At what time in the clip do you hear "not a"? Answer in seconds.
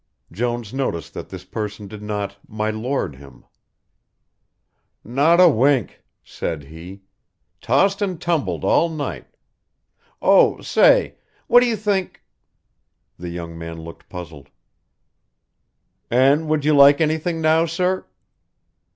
5.03-5.47